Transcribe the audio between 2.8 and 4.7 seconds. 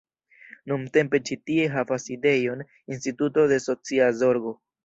instituto de socia zorgo.